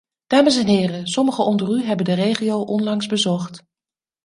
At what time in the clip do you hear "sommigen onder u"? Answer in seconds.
1.07-1.83